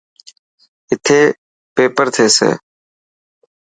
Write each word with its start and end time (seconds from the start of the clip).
اٿي 0.93 1.19
پيپر 1.73 2.05
ٿيسي. 2.15 2.49